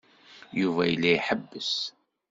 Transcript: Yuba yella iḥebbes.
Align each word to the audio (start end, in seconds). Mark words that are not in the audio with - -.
Yuba 0.59 0.83
yella 0.87 1.09
iḥebbes. 1.17 1.73